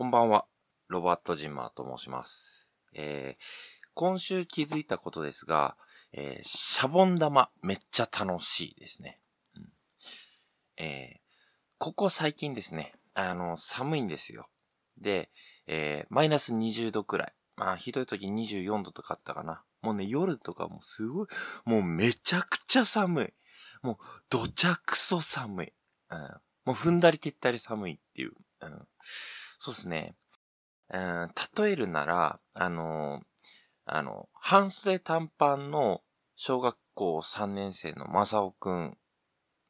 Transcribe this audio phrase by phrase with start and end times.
[0.00, 0.46] こんばんは。
[0.88, 2.66] ロバート・ジンマーと申します。
[2.94, 3.42] えー、
[3.92, 5.76] 今週気づいたことですが、
[6.14, 9.20] えー、シャボン玉めっちゃ楽しいですね。
[9.54, 9.62] うん、
[10.78, 11.20] えー、
[11.76, 14.48] ここ最近ですね、あの、寒いんですよ。
[14.98, 15.28] で、
[15.66, 17.34] え、マイナス20度くらい。
[17.56, 19.64] まあ、ひどい時24度とかあったかな。
[19.82, 21.26] もうね、夜とかもすごい、
[21.66, 23.32] もうめちゃくちゃ寒い。
[23.82, 25.72] もう、どちゃくそ寒い。
[26.08, 26.32] うん、も
[26.68, 28.32] う踏んだり蹴ったり寒いっていう。
[28.62, 28.88] うん
[29.62, 30.14] そうですね。
[30.88, 33.20] うん、例えるなら、あの、
[33.84, 36.00] あの、半袖短パンの
[36.34, 38.96] 小学校3年生のマサオくん、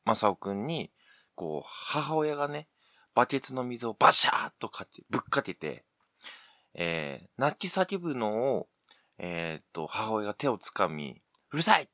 [0.04, 0.92] マサオくんに、
[1.34, 2.68] こう、母親がね、
[3.16, 5.84] バケツの水をバシャーっとかけ、ぶっかけて、
[6.74, 8.68] えー、泣き叫ぶのを、
[9.18, 11.20] えー、っと、母親が手をつかみ、
[11.50, 11.88] うるさい、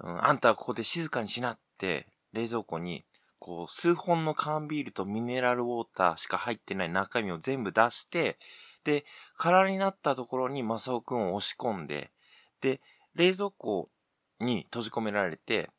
[0.00, 3.04] うん、あんたはここで静かにしなって、冷蔵庫に
[3.44, 8.38] こう、数本の缶ビールとミネラルウォーターしか入ってない中身を全部出して、
[8.84, 9.04] で、
[9.36, 12.12] 空になったところにマサオくんを押し込んで、
[12.60, 12.80] で、
[13.16, 13.90] 冷蔵庫
[14.38, 15.70] に閉じ込められて、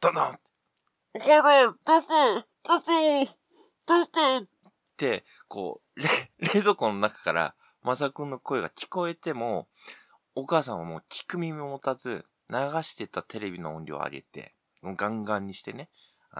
[0.00, 0.38] ドドン
[1.26, 2.84] やばい、パパ、パパ、
[3.84, 4.36] パパ。
[4.36, 4.46] っ
[4.96, 6.08] て、こう、れ
[6.54, 9.68] 冷蔵庫の中からマサオくんの声が聞こえても、
[10.36, 15.90] お母さんはもう聞く耳を持たず、流してたテレビの音量を上げて、ガンガンにしてね、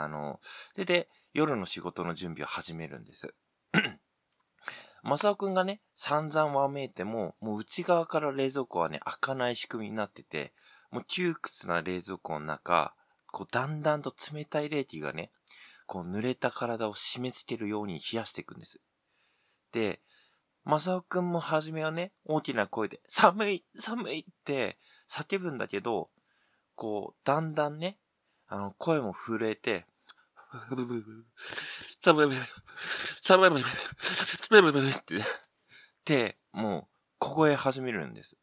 [0.03, 0.41] あの、
[0.75, 3.35] で、で、夜の仕事の準備を始めるんです。
[5.03, 10.53] マサオくんがね、散々わめいても、もう内側から冷蔵庫はね、開かない仕組みになってて、
[10.91, 12.95] もう窮屈な冷蔵庫の中、
[13.31, 15.31] こう、だんだんと冷たい冷気がね、
[15.87, 18.81] こう、濡れた体を締め付けるように冷やしていくんです。
[19.73, 20.01] で、
[20.65, 26.11] マサオくんも初めはね、大きな声で、寒い寒いって叫ぶんだけど、
[26.75, 27.99] こう、だんだんね、
[28.49, 29.85] あの、声も震えて、
[30.73, 31.05] 寒い、
[32.03, 32.43] 寒い、
[33.23, 33.63] 寒い、
[34.73, 35.19] 寒いって、
[36.05, 38.39] で、もう、凍え始めるんです。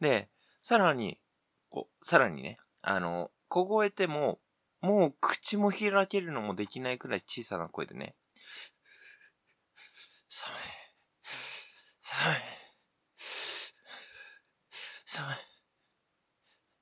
[0.00, 0.30] で、
[0.62, 1.20] さらに、
[1.68, 4.40] こう、さらにね、あの、凍えても、
[4.80, 8.14] もう口も開けるのもできないくらい小さな声でね、
[10.28, 10.60] 寒い、
[12.02, 12.36] 寒い、
[15.04, 15.36] 寒い、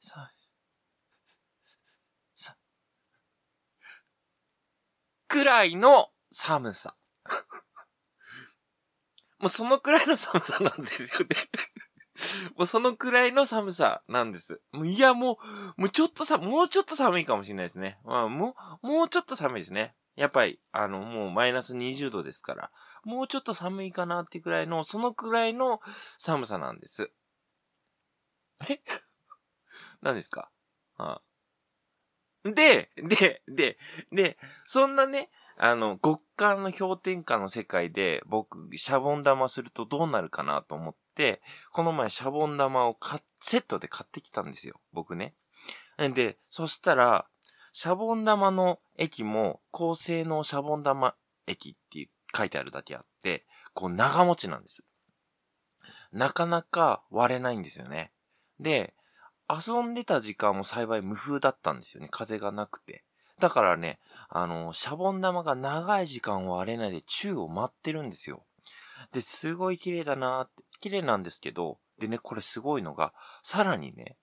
[0.00, 0.48] 寒い。
[5.28, 6.96] くらいの寒さ。
[9.38, 11.36] もうそのくらいの寒さなんですよね。
[12.56, 14.60] もうそのくらいの寒さなんです。
[14.72, 15.38] もういや、も
[15.76, 17.98] う、もうちょっとさ、もうちょっと寒いかもしれないですね。
[18.04, 19.94] まあ、もう、もうちょっと寒いですね。
[20.16, 22.72] やっぱり、あの、もうマイナス20度ですから、
[23.04, 25.80] もうちょっと寒いかなってくらいの、そのくらいの
[26.18, 27.12] 寒さなんです。
[28.68, 28.80] え？
[30.02, 30.50] 何ですか？
[30.96, 31.22] はあ、
[32.54, 33.78] で、で、で、
[34.12, 41.42] で、そんなね、あの、極寒の氷点下の世界で僕、シャボン玉するとどうなるかなと思って、
[41.72, 44.80] この前シャボン玉を買セットで買ってきたんですよ。
[44.92, 45.34] 僕ね。
[45.98, 47.26] で、そしたら、
[47.72, 51.14] シャボン玉の液も高性能シャボン玉
[51.46, 53.44] 液って書いてあるだけあって、
[53.74, 54.84] こう長持ちなんです。
[56.12, 58.12] なかなか割れないんですよね。
[58.60, 58.94] で、
[59.48, 62.08] 遊んでた時間も幸い無風だったんですよね。
[62.10, 63.04] 風がなくて。
[63.40, 63.98] だからね、
[64.28, 68.44] あの、シャボン玉が長い時間を割れないで宙を舞ってるんですよ。
[69.12, 74.16] で、すごい綺麗だなーって、綺麗なんですけど、でね、これすごいのが、さらにね、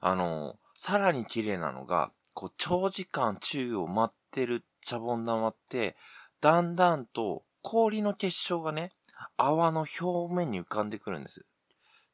[0.00, 5.96] あの、さらに綺麗なのが、こう、長時間宙を舞ってるシャボン玉って、
[6.40, 8.92] だんだんと氷の結晶がね、
[9.36, 11.46] 泡の表面に浮かんでくるんです。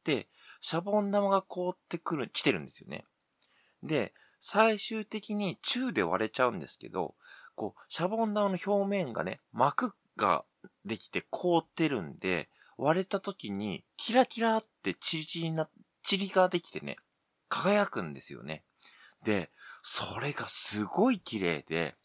[0.04, 0.28] で、
[0.62, 3.04] シャボン玉が凍ってくる、来てるんですよね。
[3.82, 7.16] で、最終的に宙で割れちゃうんですけど、
[7.56, 10.44] こう、シャボン玉の表面がね、膜が
[10.84, 15.68] できて凍ってるんで、割れた時に、キラキラってチリチリな、
[16.04, 16.96] チリができてね、
[17.48, 18.62] 輝くんですよね。
[19.24, 19.50] で、
[19.82, 21.96] それがすごい綺麗で、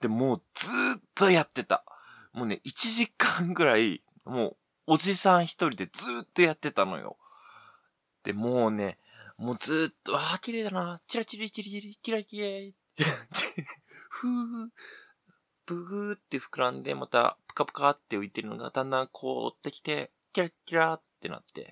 [0.00, 0.68] で、もうず
[0.98, 1.84] っとやってた。
[2.32, 4.56] もうね、1時間ぐらい、もう、
[4.86, 7.18] おじさん一人でずっとやってたのよ。
[8.24, 8.98] で、もうね、
[9.36, 11.00] もうずっと、ああ、綺麗だな。
[11.06, 12.46] チラチリチリチリ、キラキラ
[14.10, 14.68] ふー、
[15.66, 21.70] ブグーって膨らんで、また、プカプカって浮いてるのがだんだん凍ってきて、キラキラってなって、いや、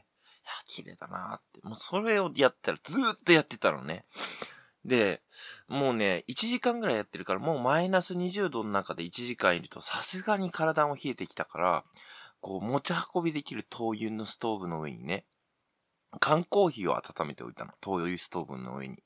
[0.67, 1.61] 綺麗だなって。
[1.63, 4.07] もうそれをやったらずーっとやってたのね。
[4.85, 5.23] で、
[5.67, 11.85] もうね、1時間ぐらいやってるから、もうマイナス20度の中で1時間いると、さすがに体も冷えてきたから、
[12.41, 15.27] こう、持ち運びできる灯油のストーブの上にね、
[16.21, 17.73] 缶コーヒーを温めておいたの。
[17.81, 19.03] 灯油ストーブの上に。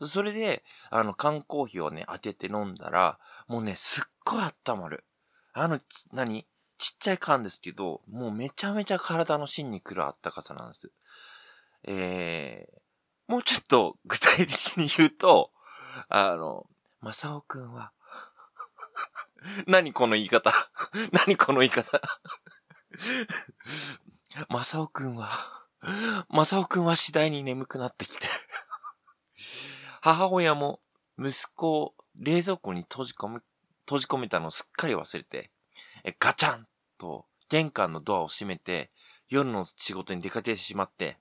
[0.00, 5.04] それで、あの、缶コーヒーをね、開けて飲んだら、もうね、すっごい温まる。
[5.52, 5.80] あの、
[6.12, 6.46] 何？
[6.78, 10.90] ちっちゃい缶ですけど、もうめちゃめちゃ体の芯に来るあったかさなんです。
[11.84, 15.52] えー、もうちょっと具体的に言うと、
[16.08, 16.66] あの、
[17.00, 17.92] まさおくんは、
[19.68, 20.52] 何この言い方？
[21.24, 22.00] 何この言い方？
[24.48, 25.30] まさおくんは、
[26.28, 28.28] まさおくんは次第に眠くなってきて
[30.00, 30.80] 母親も
[31.18, 33.40] 息子を冷蔵庫に閉じ込め、
[33.86, 35.50] 閉じ込めたのをすっかり忘れて、
[36.04, 36.66] えガチャン
[36.98, 38.90] と玄関のドアを閉めて、
[39.28, 41.18] 夜の仕事に出かけてしまって、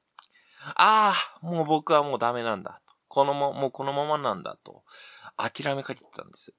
[0.76, 2.96] ああ、もう僕はもうダメなんだと。
[3.08, 4.84] このま、もうこのままなんだと、
[5.38, 6.54] 諦めかけてたんです。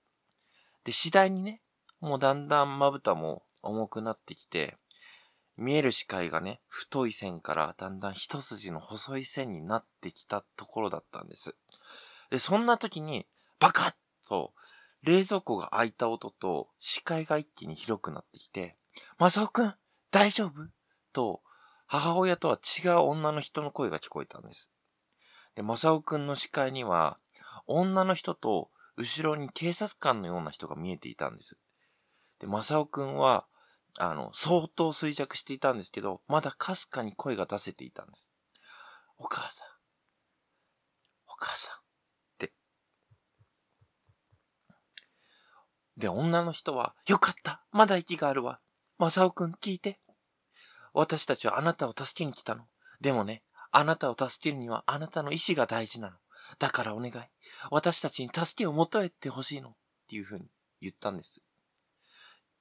[0.85, 1.61] で、次第にね、
[2.01, 4.77] もうだんだんまぶたも重くなってきて、
[5.57, 11.55] 見える視界がね、太い線からだんだん一筋の細い線になってきたところだったんです。
[12.31, 13.27] で、そんな時に、
[13.61, 13.95] バカッ
[14.29, 14.55] と、
[15.03, 18.77] 冷蔵庫が開いた音と視界が一気に広くなってきて、
[19.19, 19.75] マサオくん、
[20.11, 20.69] 大丈夫？
[21.13, 21.43] と、
[21.87, 24.71] 母親とは違う女の人の声が聞こえたんです。
[25.55, 27.19] で、マサオくんの視界には、
[27.67, 31.59] 女の人と後ろに警察官のような人が見えていたんです。
[32.39, 33.47] で、マサオくんは、
[33.99, 38.29] あの、相当衰弱していたんですけど、まだかすかに声が出せていたんです。
[39.19, 39.67] お母さん。
[41.29, 41.77] お母さん。
[41.77, 41.79] っ
[42.39, 42.53] て。
[45.97, 48.61] で、女の人は、よかったまだ息があるわ。
[48.99, 50.01] マサオくん聞いて。
[50.95, 52.65] 私たちはあなたを助けに来たの。
[53.01, 56.17] でもね、あなたを助けるにはあなたの意志が大事なの。
[56.59, 57.13] だからお願い。
[57.71, 59.71] 私たちに助けを求めてほしいの。
[59.71, 59.75] っ
[60.09, 60.47] ていう風に
[60.81, 61.41] 言ったんです。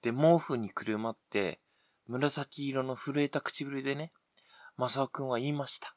[0.01, 1.59] で、毛布にくるまって、
[2.07, 4.11] 紫色の震えた唇でね、
[4.77, 5.95] マサオくんは言いました。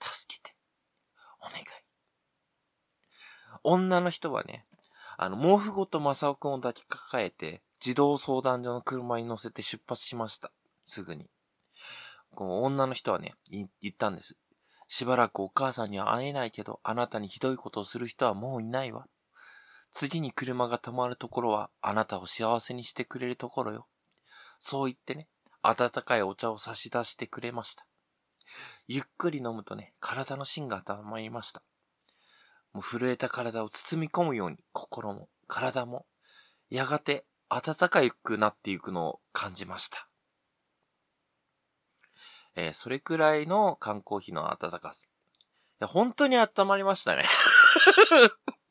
[0.00, 0.54] 助けて。
[1.40, 1.64] お願い。
[3.62, 4.66] 女の人はね、
[5.16, 10.52] あの、毛布ごとマサオくんを抱きかかえて、児童相談所の車に乗せて出発しました。
[10.84, 11.30] すぐに。
[12.34, 14.36] この女の人はね、言ったんです。
[14.88, 19.06] しばらくお母さんには会えないけど、あなたにひどいことをする人はもういないわ。
[19.92, 23.86] 次に車が止まるところは、あなたを幸せにしてくれるところよ。
[24.60, 25.28] そう言ってね、
[25.62, 27.86] 温かいお茶を差し出してくれました。
[28.86, 31.62] ゆっくり飲むとね、体の芯が温まりました。
[32.72, 36.06] もう震えた体を包み込むように、心も、体も、
[36.68, 40.08] やがて暖かくなっていくのを感じました。
[42.54, 45.06] えー、それくらいの缶コーヒーの暖かさ。
[45.06, 45.08] い
[45.80, 47.24] や、本当に温まりましたね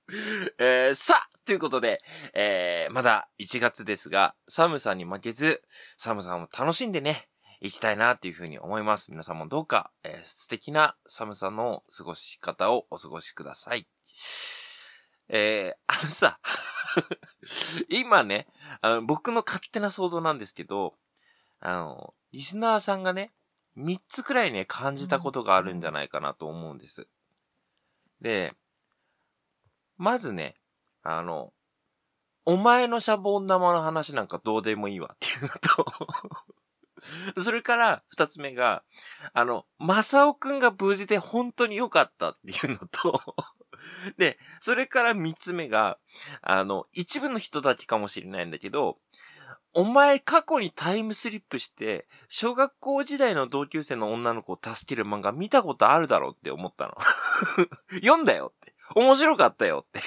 [0.58, 2.02] えー、さということで、
[2.34, 5.64] えー、まだ1月ですが、寒さに負けず、
[5.98, 7.30] 寒さも楽しんでね、
[7.62, 9.12] 行きたいなっていうふうに思います。
[9.12, 13.88] 皆さんもどうか、えー、素敵な寒さの過ごし方をお過ごしください。
[15.28, 16.40] えー、あのさ
[17.90, 18.48] 今ね、
[18.82, 20.98] あの、僕の勝手な想像なんですけど、
[21.60, 23.34] あの、リスナーさんがね、
[23.78, 27.08] 3つくらいね、感じたことがあるんじゃないかなと思うんです。
[28.22, 28.54] で、
[30.00, 30.56] まずね、
[31.04, 31.54] あの、
[32.46, 35.50] お前のシャボン玉の話なんかどうでもいいわっていうの
[37.36, 38.84] と それから二つ目が、
[39.34, 43.22] あの、マサオくんが無事で本当に良かったっていうのと
[44.18, 46.00] で、それから三つ目が、
[46.42, 48.98] あの、一部の人だけかもしれないんだけど、
[49.74, 56.96] お前過去にタイムスリップして、小学校時代の同級生の女の子を助ける漫画見たことあるだろうって思ったの。
[58.02, 58.74] 読んだよって。
[58.96, 60.00] 面白かったよって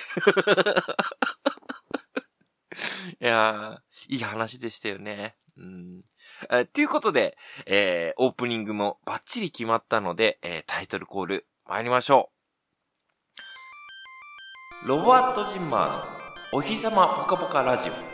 [3.21, 5.37] いやー、いい話でしたよね。
[5.57, 6.03] うん。
[6.51, 7.37] えということで、
[7.67, 12.31] えー、オープニングもバッチリ決まったので、えー、タイトルコール参りましょ
[14.85, 14.89] う。
[14.89, 18.12] ロバート・ジンマーのお日様ぽかぽかラジオ。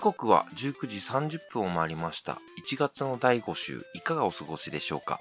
[0.00, 0.96] 時刻は19時
[1.36, 2.38] 30分を回りました。
[2.66, 5.20] 1月の第5週、いかがお過ごしでしょうか？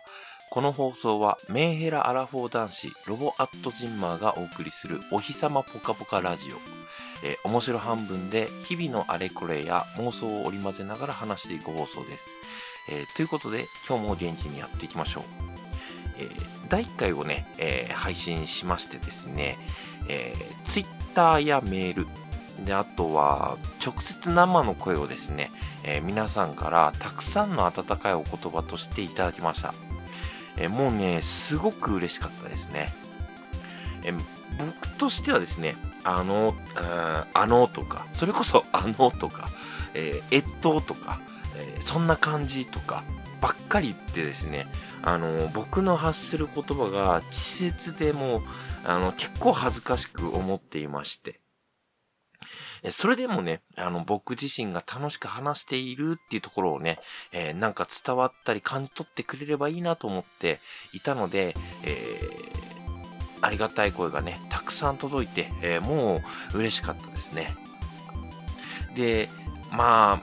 [0.52, 6.56] この放送はメンヘラアラフォー男子ロボアットジンマーがお送りするお日様ポカポカラジオ。
[7.28, 12.26] えー、面白半分で日々のあれこれや妄想を織り交ぜながら話していく放送です。
[12.90, 15.24] えー、ということで今日も元気にやっていきましょう。
[16.20, 19.58] えー第1回をね、えー配信しましてですね、
[20.08, 22.08] えー、Twitter やメール、
[22.66, 25.52] で、あとは、直接生の声をですね、
[25.84, 29.74] えー皆さんからたくさんの温かいお言葉としていただきました。
[30.58, 32.94] えーもうね、すごく嬉しかったですね。
[34.04, 34.20] えー
[34.58, 36.56] 僕としてはですね、あの、
[37.34, 39.50] あのとか、それこそ あのとか、
[39.94, 41.20] えー、えっととか、
[41.56, 43.04] えそんな感じとか、
[43.42, 44.68] ばっかり言ってですね、
[45.02, 48.42] あの、僕の発する言葉が稚拙でもう、
[48.86, 51.40] あの、結構恥ずかしく思っていまして。
[52.92, 57.00] それでもね、あの、僕自身が楽しく話しているっていうところをね、
[57.32, 60.60] えーなんか伝わったり感じ取ってくれればいいなと思って
[60.94, 61.54] いたので、
[61.86, 62.60] えー
[63.42, 66.22] ありがたい声がね、たくさん届いて、えーも
[66.54, 67.56] う嬉しかったですね。
[68.96, 69.30] で、
[69.72, 70.22] まあ、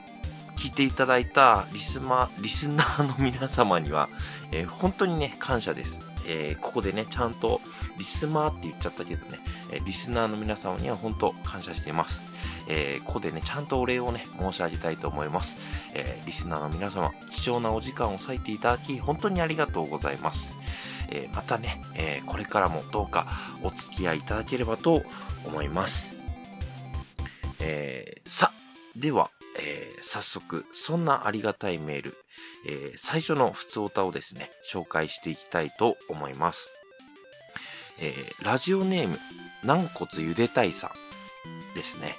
[0.55, 4.09] 聞いていただいたリスマ、リスナーの皆様には、
[4.51, 6.01] えー本当にね、感謝です。
[6.27, 7.61] えーここでね、ちゃんと、
[7.97, 9.39] リスマーって言っちゃったけどね、
[9.71, 12.25] えリスナーの皆様には本当感謝しています。
[12.67, 15.57] えーここでね、ちゃんとお礼をね、申し上げたいと思います。
[15.93, 20.57] えーリスナーの皆様、貴重なお時間を割いていただき、本当にありがとうございます。
[21.09, 23.27] えーまたね、えこれからもどうか
[23.63, 25.03] お付き合いいただければと
[25.45, 26.15] 思います。
[27.59, 28.51] えーさ、
[28.95, 32.17] では、え早速、そんなありがたいメール、
[32.67, 36.76] え最初の普通歌をですね、紹介していきたいと思います。
[37.99, 39.17] えーラジオネーム、
[39.63, 40.91] 軟骨ゆでたいさ
[41.73, 42.15] んですね。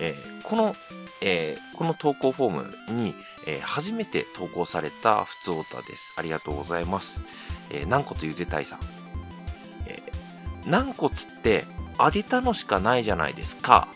[0.00, 0.74] えーこの、
[1.22, 2.50] えーこの投稿フォー
[2.90, 3.14] ムに、
[3.46, 6.14] えー初めて投稿された普通歌です。
[6.16, 7.20] ありがとうございます。
[7.70, 8.80] えー軟骨ゆでたいさん。
[9.86, 11.64] えー軟骨って
[11.98, 13.88] 揚げたのしかないじゃないですか。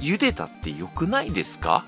[0.00, 1.86] 茹でたって良くないですか？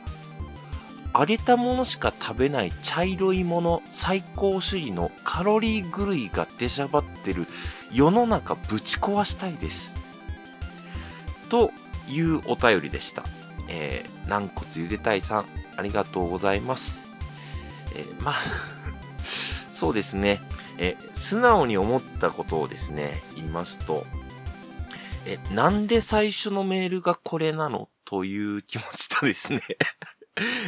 [1.19, 7.47] 揚げたものしか食べない茶色いもの最高主義のカロリー狂いが出しゃばってる
[7.91, 9.97] 世の中ぶち壊したいです。
[11.49, 11.71] と
[12.09, 13.25] いうお便りでした。
[13.69, 15.45] えー、軟骨ゆでたいさん、
[15.77, 17.11] ありがとうございます。
[17.95, 18.35] えーまあ、
[19.71, 20.41] そうですね。
[20.79, 24.05] え素直に思ったことをですね、言いますと、
[25.25, 27.89] え、なんで最初のメールがこれなの？
[28.05, 29.63] という気持ちとですね、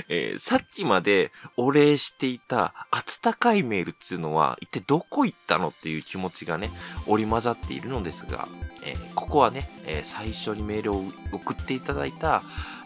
[0.08, 6.70] えーさっきまでお礼していた温かいメールっていうのは一体どこ行ったのっていう気持ちがね、
[7.06, 8.48] 織り交ざっているのですが、
[8.84, 12.42] えーここはね、えー最初にメールを送っていただいた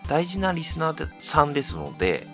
[0.08, 2.26] 大事なリスナーさんですので、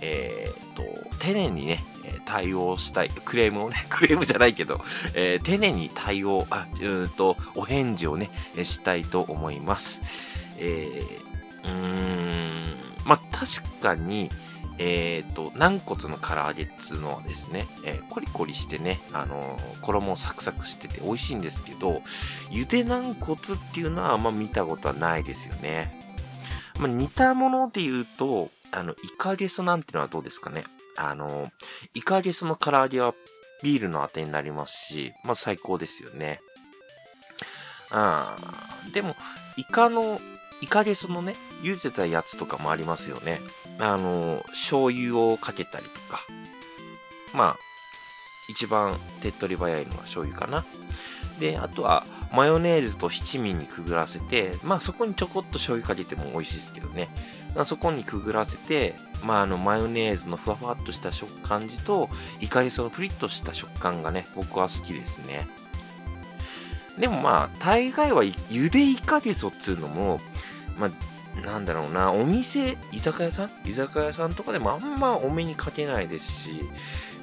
[0.00, 0.82] えーっと、
[1.18, 1.84] 丁寧にね、
[2.24, 4.80] 対応したい、クレームをね、 クレームじゃないけど、
[5.14, 8.30] えー丁寧に対応、あ、うんと、お返事をね、
[8.62, 10.02] したいと思います。
[10.58, 14.30] えー、うーん、まあ、確かに、
[14.78, 22.02] えーっと、軟骨の唐揚げっつうのはですね、えーコリコリしてね、あのー衣サクサクしてて美味しいんですけど、
[22.50, 23.38] ゆで軟骨っ
[23.72, 26.00] ていうのはあんま見たことはないですよね。
[26.78, 30.64] まあ、似たもので言うと、あの、イカゲソなんてのはどうですかね。
[30.96, 31.52] あの、
[31.94, 33.14] イカゲソの唐揚げは
[33.62, 36.40] ビールのあてになりますし、まあ最高ですよね。
[37.92, 39.14] あーでも、
[39.56, 40.18] イカの、
[40.64, 43.38] イカゲソのね、茹でたやつとかもありますよね。
[43.78, 46.26] あの、醤油をかけたりとか。
[47.34, 47.58] まあ、
[48.48, 50.64] 一番手っ取り早いのは醤油かな。
[51.38, 57.10] で、あとは、マヨネーズと七味にくぐらせて、まあそこにちょこっと醤油かけても美味しいですけどね。
[57.54, 62.08] まあ、そこにくぐらせて、まああの、マヨネーズのふわふわっとした食感じと、
[62.40, 65.46] イカゲソのプリッとした食感がね、僕は好きですね。
[66.98, 70.20] でもまあ、大概はゆでイカゲソっつうのも、
[70.76, 73.50] まあ、なんだろうな、お店、居酒屋さん？
[73.64, 76.62] 居酒屋さんとかでもあんまお目にかけないですし、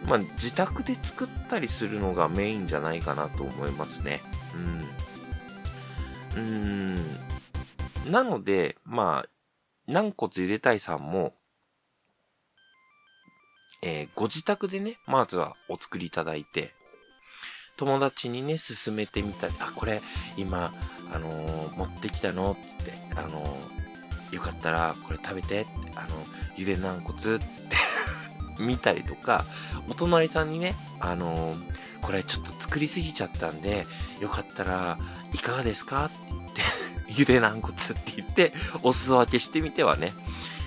[0.05, 4.22] まあ、自宅で作ったりするのがメインじゃないかなと思いますね。
[6.36, 6.41] うん。
[6.41, 6.96] うん。
[8.12, 9.29] なので、まあ、
[9.88, 11.34] 軟骨ゆでたいさんも、
[13.84, 16.74] えーご自宅でね、まずはお作りいただいて、
[17.77, 20.01] 友達にね、勧めてみたり、あ、これ、
[20.38, 20.72] 今、
[21.11, 22.57] あのー持ってきたの？
[22.65, 25.61] つって、あのーよかったら、これ食べて。
[25.61, 26.09] って、あの、
[26.55, 27.19] ゆで軟骨？
[27.19, 27.77] つって。
[28.59, 29.45] 見たりとか、
[29.89, 33.85] お隣さんにね、あのーこれちょっと作りすぎちゃったんで、
[34.19, 34.97] よかったら
[35.33, 36.05] いかがですか？
[36.05, 36.61] って言って、
[37.19, 40.13] ゆで軟骨って言って、お裾分けしてみてはね、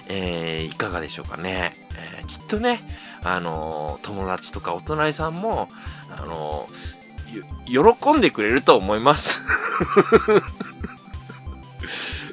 [0.09, 1.75] えーいかがでしょうかね。
[1.97, 2.83] えーきっとね、
[3.25, 5.69] あのー友達とかお隣さんも、
[6.17, 7.05] あのー
[7.67, 9.41] 喜んでくれると思います。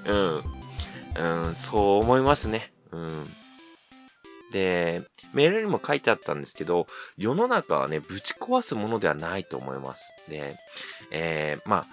[0.05, 1.55] うん。
[1.55, 2.71] そう思いますね。
[2.91, 3.10] うん。
[4.51, 10.13] で、メールにも書いてあったんですけど、世の中はね、ぶち壊すものではないと思います。
[10.29, 10.57] で、
[11.12, 11.86] えー、ま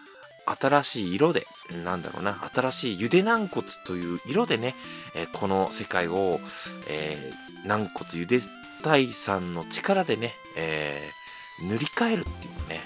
[0.46, 1.46] あ、新しい色で、
[1.84, 4.74] なんだろうな、新しいゆで軟骨という色でね、
[5.14, 6.40] えーこの世界を、
[6.88, 8.40] えー、軟骨ゆで
[8.82, 11.18] 大さんの力でね、えー
[11.60, 12.32] 塗り替えるってい
[12.66, 12.80] うね、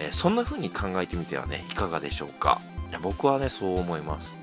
[0.00, 2.60] えそんな風に考えてみてはね、いかがでしょうか？
[3.02, 4.36] 僕はね、そう思います。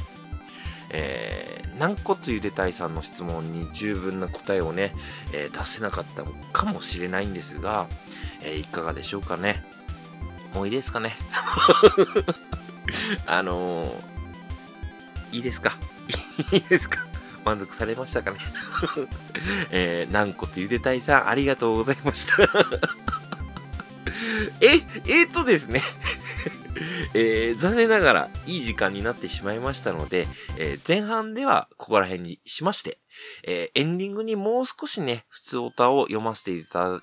[0.89, 4.93] えー、軟骨ゆでたいさんの質問に十分な答えをね、
[5.33, 7.87] えー出せなかったかもしれないんですが、
[8.43, 9.63] えーいかがでしょうかね？
[10.53, 11.15] もういいですかね？
[13.25, 13.91] あのー、
[15.31, 15.77] いいですか？
[16.51, 17.05] いいですか？
[17.45, 18.37] 満足されましたかね？
[19.71, 22.35] えー、軟骨ゆでたいさん、ありがとうございました。
[24.61, 25.81] え、えー、とですね。
[27.13, 30.27] えー残念ながらいい時間になってしまいましたので、
[30.57, 32.97] えー前半ではここら辺にしまして、
[33.43, 36.51] えーエンディングにもう少しね、普通歌を読ませて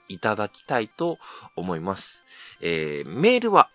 [0.08, 1.18] いただきたいと
[1.56, 2.24] 思います。
[2.60, 3.68] えーメールは、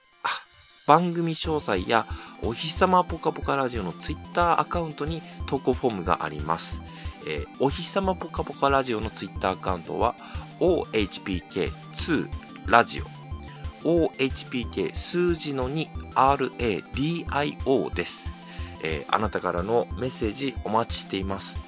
[0.86, 2.06] 番組詳細や
[2.42, 6.82] お日様ぽかぽかラジオのツイッターアカウントに投稿フォームがあります。
[7.25, 10.15] えーお日様ぽかぽかラジオのツイッターアカウントは
[10.60, 12.27] ohpk2
[12.65, 13.12] ラジオ
[13.84, 18.32] OHPK 数字の 2RADIO です、
[18.84, 21.62] えーあなたからのメッセージお待ちしています。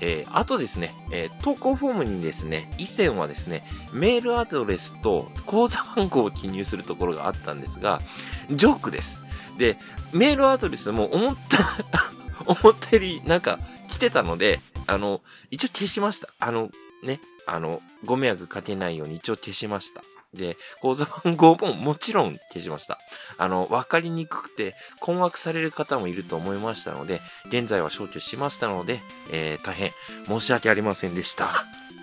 [0.00, 8.00] えーあとですね、えー投稿フォームにですね、以前はですね、メールアドレスと口座番号を記入するところがあったんですが、
[8.50, 9.22] ジョークです。
[9.58, 9.76] で、
[10.12, 11.58] メールアドレスも思った、
[12.46, 13.58] 思ったよりなんか
[13.88, 16.28] 来てたので、あの、一応消しました。
[16.40, 16.70] あの、
[17.02, 20.02] ね、あの、ご迷惑かけないように一応消しました。
[20.34, 22.98] で、口座番号ももちろん消しました。
[23.38, 29.00] あの、わかりにくくて困惑される方もいると思いましたので、現在は消去しましたので、
[29.32, 29.90] えー大変
[30.26, 31.50] 申し訳ありませんでした。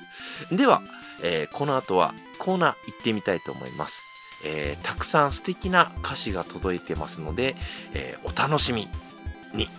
[0.52, 0.82] では、
[1.24, 4.04] えーこの後はコーナー行ってみたいと思います。
[4.44, 7.56] えーたくさん素敵な歌詞が届いてますので、
[7.94, 8.90] えお楽しみ
[9.54, 9.70] に。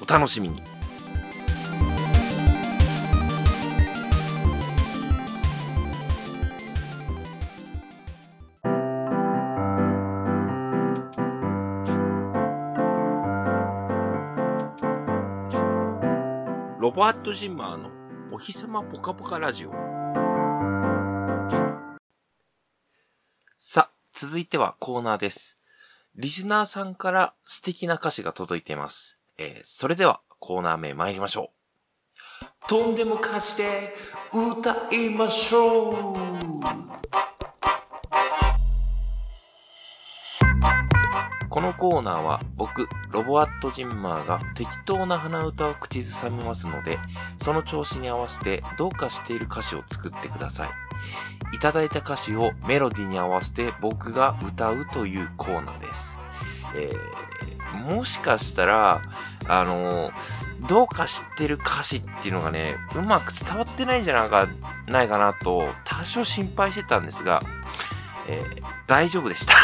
[0.00, 0.75] お楽しみに。
[16.96, 17.90] ロバート・ジンマーの
[18.32, 19.70] お日様ぽかぽかラジオ。
[23.58, 25.58] さあ、続いてはコーナーです。
[26.14, 29.18] リスナーさんから素敵な歌詞が届いています。
[29.36, 31.50] えーそれではコーナー名参りましょ
[32.42, 32.46] う。
[32.66, 33.92] とんでも歌詞で
[34.32, 36.16] 歌いましょう
[41.56, 46.98] このコーナーは僕、ロボアットジンマーが適当な鼻歌を口ずさみますので、
[47.40, 50.68] その調子に合わせてどうかしている歌詞を作ってください。
[51.56, 56.18] いただいた歌詞をメロディに合わせて僕が歌うというコーナーです。
[56.76, 59.00] えー、もしかしたら、
[59.48, 60.12] あのー
[60.68, 64.46] どうか知ってる歌詞っていうのがね、うまく伝わってないんじゃないか
[64.88, 67.42] ないかなと、多少心配してたんですが、
[68.28, 69.54] えー大丈夫でした。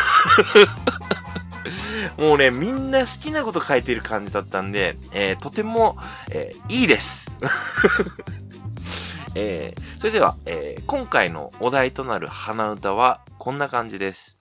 [2.16, 5.96] もうね、みんな好きなこと書いてる感じだったんで、えーとても、
[6.30, 7.30] えーいいです。
[9.34, 14.38] えーそれでは、えー今回のお題となる鼻歌はこんな感じです。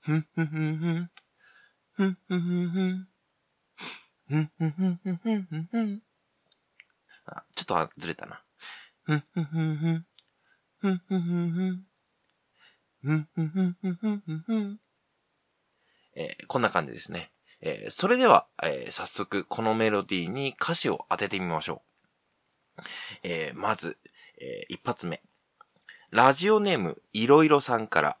[0.00, 1.10] ふんふんふんふん。
[1.92, 3.08] ふんふんふんふん。
[4.28, 6.02] ふんふんふんふんふんふんふん。
[7.26, 8.42] あ、ちょっとずれたな。
[9.02, 10.06] ふんふんふん。
[10.78, 11.86] ふんふんふんふん。
[13.02, 14.80] ふんふんふんふんふんふんふん。
[16.20, 17.30] えーこんな感じですね。
[17.60, 21.82] えーそれでは、えー早速このメロディーに歌詞を当ててみましょ
[22.76, 22.82] う。
[23.22, 23.96] えーまず、
[24.40, 25.22] えー一発目。
[26.10, 28.18] ラジオネーム、いろいろさんから。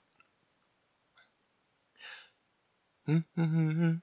[3.08, 4.02] んんんん。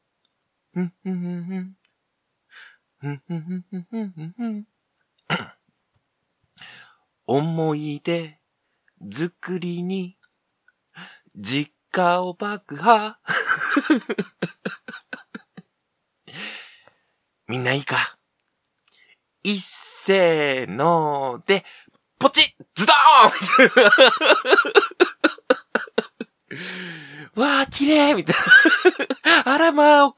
[0.75, 1.77] んんんん。
[3.01, 4.67] んんんんん。
[7.27, 8.39] 思い出
[9.11, 10.17] 作りに、
[11.35, 13.19] 実家を爆破。
[17.47, 18.17] みんないいか？
[19.43, 21.63] 一せーので、
[22.19, 22.95] ポチズドー
[27.35, 29.43] ン わあ、綺麗みたいな。
[29.53, 30.13] あらまあ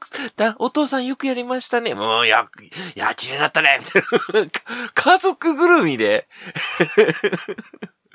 [0.58, 1.94] お、父さんよくやりましたね。
[1.94, 2.48] もう、や、
[2.94, 4.02] いや、綺麗になったねみたい
[4.44, 4.50] な。
[4.94, 6.28] 家族ぐるみで。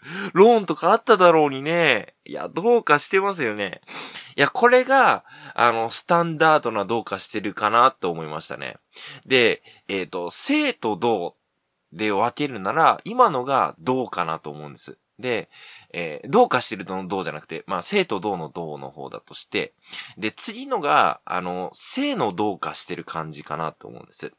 [0.34, 2.16] ローンとかあっただろうにね。
[2.26, 3.82] いや、どうかしてますよね。
[4.36, 5.24] いや、これが、
[5.56, 8.78] あの、スタンダードなどうかしてるかなって思いましたね。
[9.26, 11.36] で、えっ、と、生と同
[11.92, 14.98] で分けるなら、今のがどうかなと思うんです。
[15.20, 15.50] で、
[15.94, 19.74] えー、どうかしてるのどうじゃなくて、まあ、生とどうのどうの方だとして、
[20.18, 24.34] で、次のが、あの、生のどうかしてる感じかなと思うんです。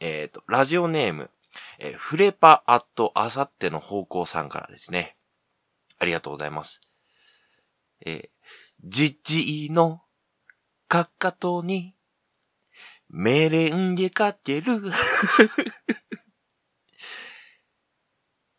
[0.00, 1.30] えっ、と、ラジオネーム、
[1.78, 5.16] えーフレパアットあさっての方向さんからですね。
[5.98, 6.80] ありがとうございます。
[8.04, 8.28] えー、
[8.84, 10.02] じじいの
[10.88, 11.94] かかとに、
[13.08, 14.80] メレンゲかける。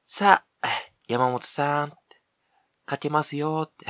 [0.06, 0.70] さあ、
[1.08, 1.94] 山本さん、
[2.86, 3.86] かけますよって。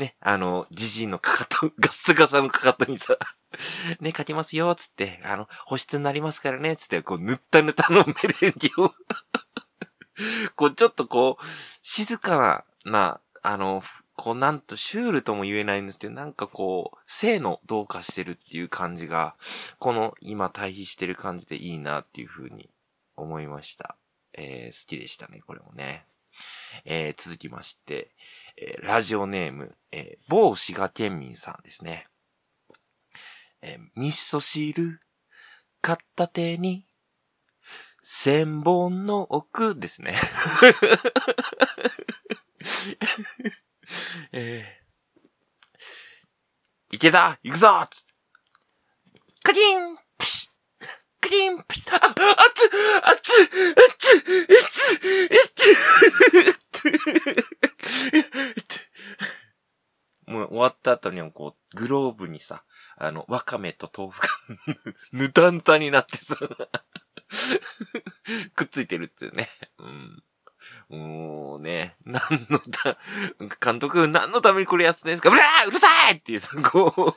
[0.00, 3.18] ね、あの、じじいのかかと、ガッサガサのかかとにさ、
[4.00, 8.94] ね、かけますよ、つって、あの、保湿になりますからね、つって、こう、ぬったぬたのメレンゲを、
[10.56, 11.44] こう、ちょっとこう、
[11.82, 13.82] 静かな、あの、
[14.16, 19.36] こう、なんと、シュールとも言えないんですけど、なんかこう、性のどうかしてるっていう感じが、
[19.78, 22.70] この、今対比してる感じでいいなっていう風に
[23.16, 23.96] 思いました。
[24.32, 26.06] えー、好きでしたね、これもね。
[26.84, 28.14] えー、続きまして、
[28.56, 32.06] えーラジオネーム、えー某滋賀県民さんですね。
[33.62, 35.00] えー味噌汁、
[35.80, 36.86] 片手に、
[38.02, 40.16] 千本の奥ですね。
[44.32, 44.64] えー、
[46.92, 47.86] 池田行くぞ
[49.42, 49.96] カキン
[51.20, 52.18] カキンプシッあ、あっつ
[53.02, 53.30] あつ
[53.72, 54.10] あつ
[55.30, 55.40] あ
[56.72, 56.90] つ
[60.26, 62.62] もう終わった後にもこう、グローブにさ、
[62.96, 64.28] あの、わかめと豆腐が
[65.12, 66.36] ぬたんたになってさ、
[68.54, 69.48] くっついてるっていうね。
[69.78, 70.22] うん。
[70.88, 72.20] もうね、何
[72.50, 72.98] のた、
[73.64, 75.30] 監督何のためにこれやってんですか？
[75.30, 77.14] うらーうるさいっていう、そこ、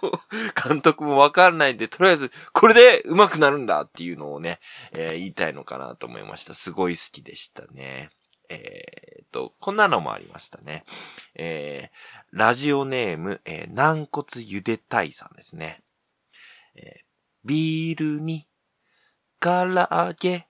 [0.68, 4.60] 監督もわかんないんで、とりあえず、これで上手くなるんだっていうのをね、
[4.94, 6.54] えー言いたいのかなと思いました。
[6.54, 8.10] すごい好きでしたね。
[8.50, 10.84] えーっと、こんなのもありましたね。
[11.36, 15.82] えー、ラジオネーム、えー軟骨ゆでたいさんですね。
[16.76, 17.04] えー
[17.46, 18.48] ビールに、
[19.42, 20.48] 唐揚げ、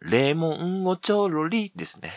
[0.00, 2.12] レモンをちょろりですね。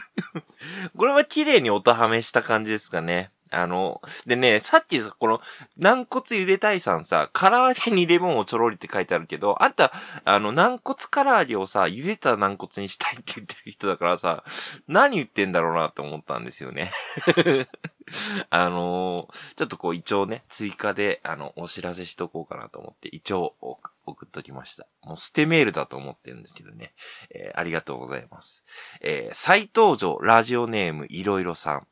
[0.96, 3.30] これは綺麗に音はめした感じですかね。
[3.50, 5.40] あの、でね、さっきさ、この、
[5.76, 9.92] 軟骨ゆでたいさんさ、唐揚げにレモンをちょろりって書いてあるけど、あんた、
[10.24, 14.44] あの、軟骨唐揚げをさ、茹でた軟骨にしたいって言ってる人だからさ、
[14.88, 16.90] 何言ってんだろうなって思ったんですよね。
[18.50, 24.86] あのーちょっとこう一応ね、追加で、あの、お知らせしとこうかなと思って、一応送送っときました。
[25.02, 26.92] もう捨てメールだと思ってるんですけどね。
[27.30, 28.62] えーありがとうございます。
[29.00, 31.86] えー再登場、ラジオネームいろいろさん。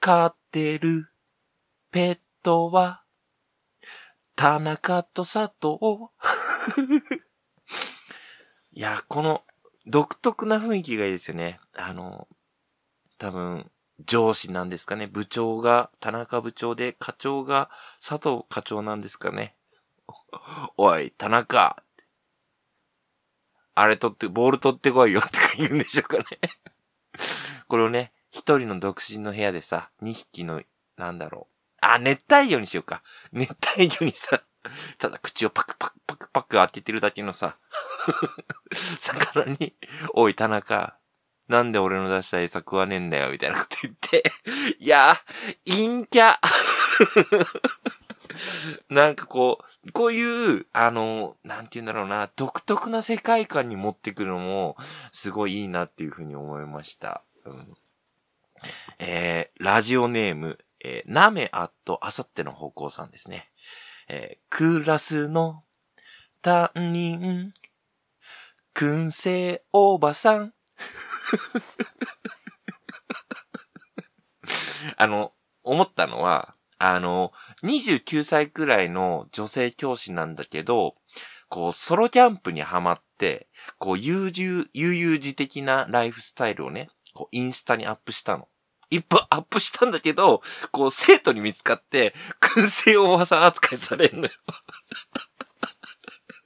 [0.00, 1.10] 飼ってる
[1.90, 3.02] ペットは、
[4.36, 5.78] 田中と佐藤。
[8.72, 9.44] いや、この
[9.86, 11.60] 独特な雰囲気がいいですよね。
[11.74, 12.28] あの、
[13.18, 13.70] 多分、
[14.06, 15.08] 上司なんですかね。
[15.08, 17.68] 部長が田中部長で、課長が
[18.00, 19.56] 佐藤課長なんですかね。
[20.76, 21.82] おい、田中。
[23.74, 26.24] あれ取って、ボール取ってこいよって言うんでしょうかね。
[27.66, 30.62] これをね、一人の独身の部屋でさ、二匹の、
[30.96, 31.54] なんだろう。
[31.80, 33.02] あ、熱帯魚にしようか。
[33.32, 34.42] 熱帯魚にさ、
[34.98, 37.56] ただ口をパクパクパクパク開けてるだけのさ、
[39.00, 39.74] 魚に、
[40.14, 40.96] おい、田中、
[41.48, 44.22] なんで俺の出した餌食わねえんだよ、みたいなこと言って。
[44.78, 45.16] いや、
[45.66, 46.36] 陰キャ。
[48.90, 54.76] なんかこう、こういう、あの、なんて言うんだろうな、独特な世界観に持ってくるのも、
[55.10, 57.22] すごいいいなっていうふうに思いました。
[57.46, 57.76] うん、
[58.98, 63.50] えー、ラジオネーム、えー、なめあっとあさっての方向さんですね。
[64.08, 65.64] えー、クラスの
[66.42, 67.52] 担任、
[68.74, 70.54] 燻製おばさん。
[74.96, 77.32] あの、思ったのは、あの、
[77.64, 80.94] 29歳くらいの女性教師なんだけど、
[81.48, 88.48] こう、ソロキャンプにハマって、こう、悠々、悠々自適なライフスタイルをね、こう、インスタにアップしたの。
[88.90, 94.30] 一歩アップしたんだけど、こう、生徒に見つかって、燻製おばさん扱いされるのよ。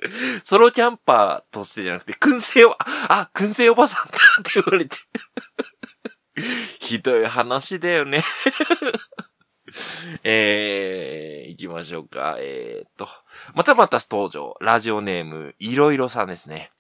[0.45, 4.97] ソロキャンパーとしてじゃなくて、燻製おば、あ、燻製おばさんだって言われて。
[6.81, 8.25] ひどい話だよね。
[10.25, 12.37] えー、行きましょうか。
[12.39, 13.09] えーっと、
[13.55, 14.57] またまた登場。
[14.61, 16.73] ラジオネーム、いろいろさんですね。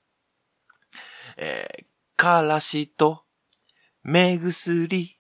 [1.36, 1.84] えー、
[2.16, 3.21] からしと、
[4.02, 5.18] 目薬、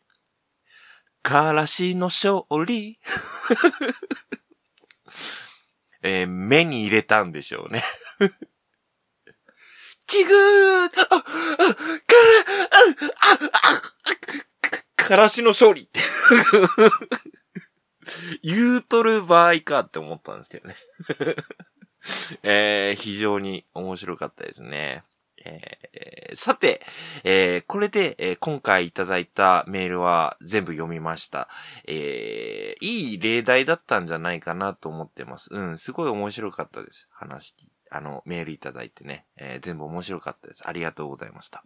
[1.22, 2.98] からしの勝利。
[6.04, 7.84] えー目に入れたんでしょうね。
[10.06, 11.22] ちぐー、あ、あ、から、
[12.70, 12.82] あ、
[13.20, 13.92] あ、あ、
[14.96, 16.00] からしの勝利って
[18.42, 20.76] 言うとる場合かって思ったんですけどね
[22.42, 25.04] えー、非常に面白かったですね。
[25.44, 26.80] えー、さて、
[27.24, 31.48] えー、これで、えー、今回いただいたメールは全部読みました。
[31.86, 35.48] えー、いい例題だったんじゃないかなと思ってます。
[35.52, 37.06] うん、すごい面白かったです。
[37.12, 37.54] 話、
[37.90, 40.66] あの、メールいただいてね、え、全部面白かったです。
[40.66, 41.64] ありがとうございました。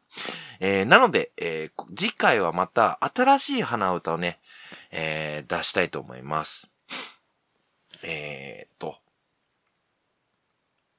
[0.58, 4.40] え、なので、え、次回はまた新しい花歌をね、
[4.90, 6.70] え、出したいと思います。
[8.02, 8.96] えー、と、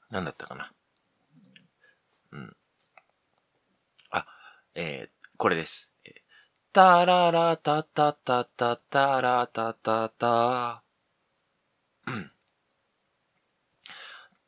[0.09, 0.71] なんだったかな。
[2.31, 2.55] うん。
[4.11, 4.25] あ、
[4.79, 5.89] えー、これです。
[6.71, 10.83] タララタタタタタラタタタ。
[12.05, 12.31] うん。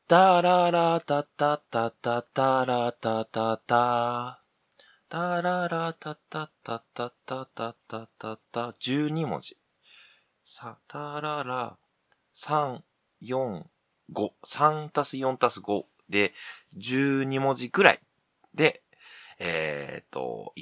[0.08, 4.44] タララタタタタタラタタタ。
[5.10, 8.60] タララタタタタタタタタタ。
[8.80, 9.58] 12文字。
[10.46, 11.76] さ、タララ、
[12.36, 12.82] 3、
[13.24, 13.63] 4、
[14.13, 14.30] 5。
[14.46, 16.34] 3たす4たす5で、
[16.78, 18.00] 12文字くらい
[18.54, 18.84] で、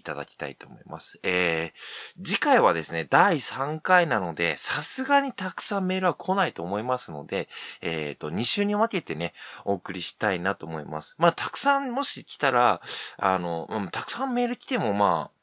[0.07, 1.19] ただきたいと思います。
[1.23, 7.49] えー、次回はですね、第3回なので、さすがにたくさんメールは来ないと思いますので、
[7.81, 9.33] えっ、ー、と、2週に分けてね、
[9.65, 11.15] お送りしたいなと思います。
[11.17, 12.81] まあ、たくさんもし来たら、
[13.17, 15.37] あの、たくさんメール来てもまあ、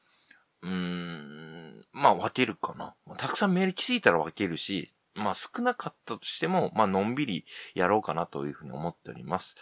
[0.63, 2.95] うーん、まあ分けるかな。
[3.19, 9.57] たくさんメール来すぎたら分けるし、まあ少なかったとしても、まあのんびりやろうかなというふうに思っております。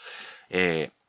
[0.49, 1.02] えー、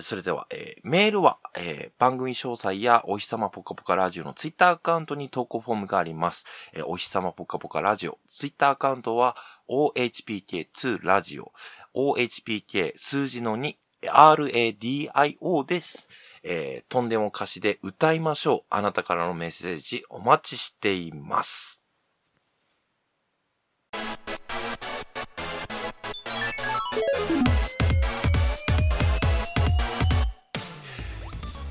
[0.00, 6.44] それでは、えー、メールは、えー、番組詳細やお日様ぽかぽかラジオのツイッターアカウントに投稿フォームがあります。
[6.72, 9.36] えー、お日様ぽかぽかラジオ、ツイッターアカウントは
[9.68, 11.52] ohpk2 ラジオ、
[11.94, 16.08] ohpk 数字の2、RADIO です。
[16.42, 18.60] えー、とんでも歌詞で歌いましょう。
[18.70, 21.83] あなたからのメッセージお待ちしています。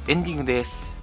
[0.06, 0.98] エンディングです。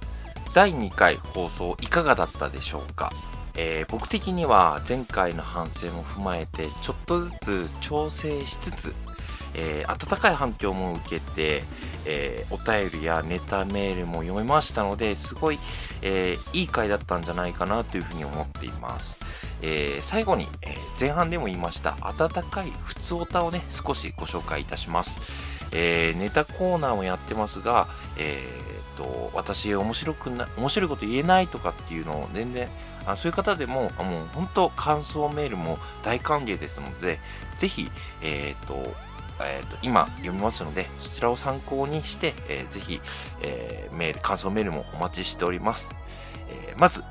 [0.53, 3.11] 第2回放送いかがだったでしょうか、
[3.57, 8.93] えー、僕的には前回の反省も踏まえてちょっとずつ調整しつつ、
[9.55, 11.63] えー、温かい反響も受けて、
[12.05, 15.57] えー、お便りやネタメールも読めましたのですごい、
[16.03, 19.17] えいい回だったんじゃないかなというふうに思っています。
[19.63, 25.50] え最後に、え前半でも言いました温かい普通オタをね少しご紹介いたします。
[25.71, 32.69] えネタコーナーもやってますが、えーと、私面白くな、面白いこと言えないとかっていうのを全然、
[33.05, 37.19] あそういう方でも、あもう本当感想メールも大歓迎ですので、
[37.57, 37.89] ぜひ、
[38.21, 38.75] えっ、と、
[39.43, 43.01] えーと、今読みますので、そちらを参考にして、えー、ぜひ、
[43.41, 45.95] えー、メール、感想メールもお待ちしております。
[46.49, 47.03] えー、まず、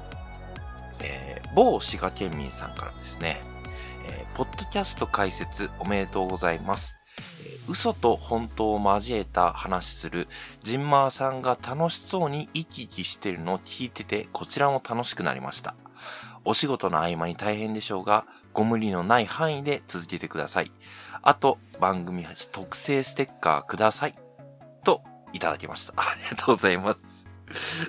[1.03, 3.41] えー、某滋賀県民さんからですね、
[4.07, 7.00] えー、ポッドキャスト解説おめでとうございます。
[7.69, 10.27] 嘘と本当を交えた話する
[10.63, 15.75] ジンマーさんが楽しそうに生き生きしてるのを聞いてて、こちらも楽しくなりました。
[16.45, 20.73] お仕事の合間に大変でしょうが、ご無理のない範囲で続けてください。
[21.23, 24.15] あと、番組特製ステッカーください。
[24.85, 25.03] と、
[25.33, 25.93] いただきました。
[25.97, 27.29] ありがとうございます。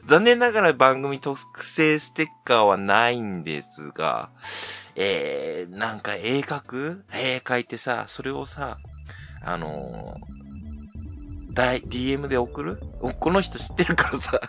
[0.06, 4.32] 残念ながら番組特製ステッカーはないんですが、
[4.96, 7.06] えー、なんか絵描く？
[7.14, 8.80] 絵描いてさ、それをさ、
[9.44, 12.80] あのー、DM で送る？
[13.20, 14.40] この人知ってるからさ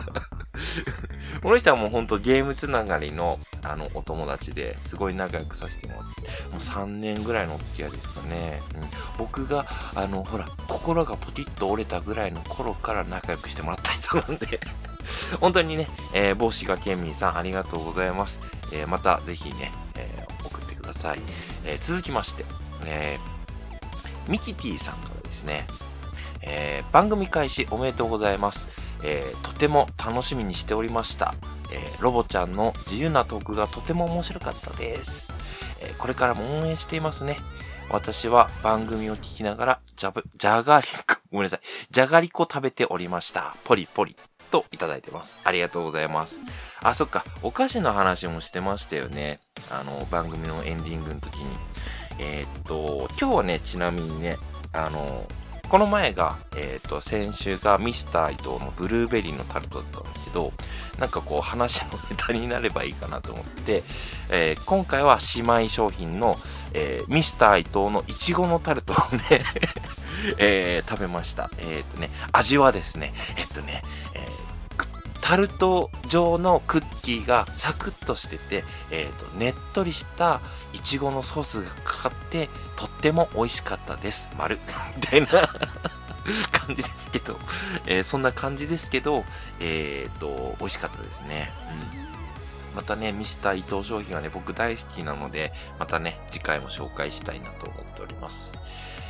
[1.41, 8.61] この人はもうほんとゲームつながりの、あの、お友達ですごい仲良くさせてもらって、もう3年ぐらいのお付き合いですかね。
[8.75, 8.81] うん、
[9.17, 14.59] 僕が、あの、ほら、心がポキッと折れたぐらいの頃から仲良くしてもらった人なんで
[15.41, 18.39] 本当にね、えー、帽子がケンミンさんありがとうございます。
[18.71, 21.19] えー、またぜひね、えー、送ってください。
[21.65, 22.45] えー、続きまして、
[22.85, 23.32] えー
[24.27, 25.67] ミキティさんからですね、
[26.41, 28.67] えー、番組開始おめでとうございます。
[29.03, 31.35] えー、とても楽しみにしておりました。
[31.71, 35.33] えー、ロボちゃんの自由なトークがとても面白かったです。
[35.81, 37.37] えこれからも応援していますね。
[37.89, 41.59] 私は番組を聞きながら、じゃぶ、じゃがりこ、 ごめんなさい。
[41.91, 43.55] じゃがりこ食べておりました。
[43.65, 44.15] ポリポリ。
[44.51, 45.39] といただいてます。
[45.43, 46.39] ありがとうございます。
[46.81, 47.25] あ、そっか。
[47.41, 49.39] お菓子の話もしてましたよね。
[49.71, 51.72] あの、番組のエンディングの時に。
[52.19, 54.37] えー、っと、今日はね、ちなみにね、
[54.71, 55.25] あの、
[55.69, 60.53] この前が、えっ、と、先週がミスター伊藤のブルーベリーのタルトだったんですけど、
[60.99, 63.83] なんかこう話のネタになればいいかなと思って、
[64.29, 66.37] えー、今回は姉妹商品の、
[66.73, 69.43] えー、ミスター伊藤のイチゴのタルトをね
[70.37, 71.49] え、食べました。
[71.57, 73.81] えっ、とね、味はですね、えっとね、
[74.13, 74.27] え
[75.23, 80.41] タルト状のクッキーがサクッとしてて、えっ、と、ねっとりした
[80.73, 84.27] イチゴのソースがかかって、とっても美味しかったです。
[84.37, 84.59] 丸。
[84.97, 85.27] みたいな
[86.51, 87.39] 感じですけど、
[87.85, 89.23] えーそんな感じですけど、
[89.61, 91.53] えっ、と、美味しかったですね。
[91.71, 92.75] うん。
[92.75, 98.51] またね、ミスター伊藤商品はね、僕大好きなので、またね、次回も紹介したいなと思っております。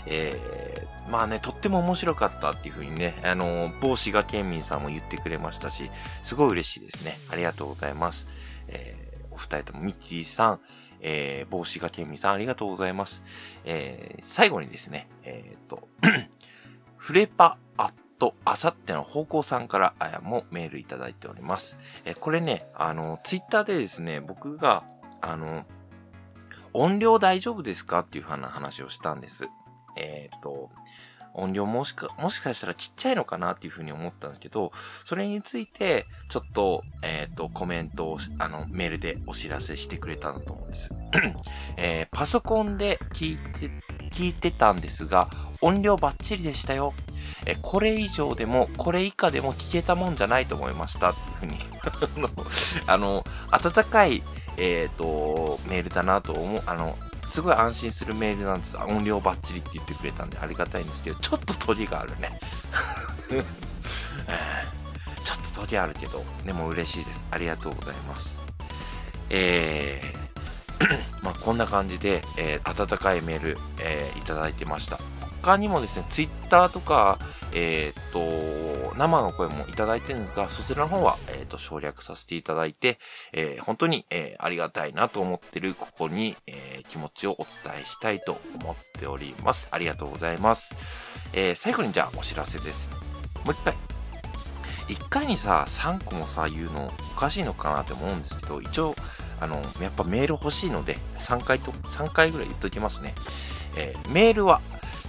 [0.06, 5.92] えー、まあね、とっても面白かったっていう風にね、あのー、某滋賀県民さんも言ってくれましたし、
[6.24, 7.20] すごい嬉しいですね。
[7.30, 8.28] ありがとうございます。
[8.68, 10.60] えー、お二人ともミッキーさん、
[11.02, 13.22] えー、某滋賀県民さんありがとうございます。
[13.64, 15.88] えー、最後にですね、えー、と、
[16.98, 21.78] フレパアットあさっての方向さんからあもメールいただいております。
[22.06, 24.84] えこれね、あの、ツイッターでですね、僕が、
[25.22, 25.68] あの、
[26.74, 29.48] 音量大丈夫ですかっていうふうな話をしたんです。
[29.96, 30.72] えっ、と、
[31.34, 34.72] 音量もしか、もしかしたらちっちゃいのかなっていうふうに思ったんですけど、
[35.06, 40.92] それについて、ちょっと、えっ、と、コメントを、あの、メールでお知らせしてくれたんだと思うんです。
[41.78, 43.72] えーパソコンで聞いて、
[44.12, 45.30] 聞いてたんですが、
[45.62, 46.94] 音量バッチリでしたよ。
[47.46, 51.12] えこれ以上でも、これ以下でも聞けたもんじゃないと思いました。
[51.12, 51.60] っていうふうに
[52.88, 54.24] あの、温かい、
[54.58, 56.98] えっ、と、メールだなと思う、あの、
[57.34, 58.78] すごい安心するメールなんです。
[58.78, 62.30] 音量バッチリって言ってくれたんでありがたいんですけど、ちょっと鳥があるね。
[65.26, 67.26] ちょっと鳥あるけど、でも嬉しいです。
[67.32, 68.40] ありがとうございます。
[69.32, 75.00] えー、 まあこんな感じで、えー温かいメール、えーいただいてました。
[75.42, 77.18] 他にもですね、ツイッターとか、
[77.52, 78.20] えーっと、
[78.98, 83.00] 生の声もいただいてるんですが、そちらの方は、えっと、省略させていただいて、
[83.32, 89.68] え本当に、えありがたいなと思ってるここに、え気持ちをお伝えしたいと思っております。
[89.72, 90.76] ありがとうございます。
[91.34, 92.92] え最後にじゃあお知らせです。
[93.44, 93.74] もう一回。
[94.90, 98.96] 一回にさ、3個もさ、言うのおかしいのかなって思うんですけど、一応、
[99.40, 103.14] あの、やっぱメール欲しいので、3回と、3回ぐらい言っときますね。
[103.76, 104.62] えーメールは、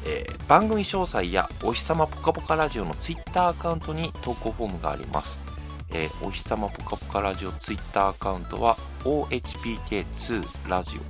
[0.04, 5.42] えー番組詳細やお日様ぽかぽかラジオのツイッターアカウントに投稿フォームがあります。
[5.90, 11.00] えーお日様ぽかぽかラジオツイッターアカウントは OHPK2 ラジオ、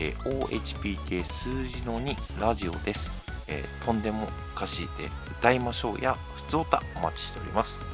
[0.00, 3.12] えー OHPK 数字の2ラジオです。
[3.48, 5.08] えとんでも歌詞で
[5.38, 7.88] 歌いましょうやふつおたお待ちしております。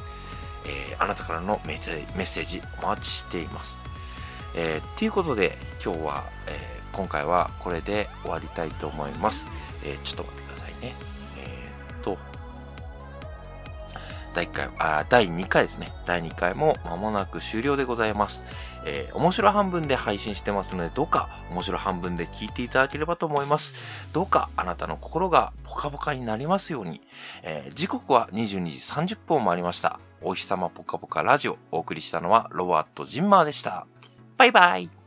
[0.65, 3.79] えあなたからのメッセメッセージお待ちしています。
[4.55, 5.51] えー、ということで
[5.83, 9.47] 今日は、えー今回はこれで終わりたいと思います。
[9.83, 10.95] えちょっと待ってくださいね。
[11.37, 12.17] えーっと、
[14.33, 15.93] 第1回、あ、第2回ですね。
[16.05, 18.43] 第2回も間もなく終了でございます。
[18.85, 23.75] えー面白半分で配信してますので、どうか面白半分で聞いていただければと思います。
[24.11, 27.01] どうかあなたの心がポカポカになりますように。
[27.43, 29.99] えー時刻は22時30分を回りました。
[30.21, 31.57] お日様ポカポカラジオ。
[31.71, 33.85] お送りしたのはロバート・ジンマーでした。
[34.37, 35.02] バイバイ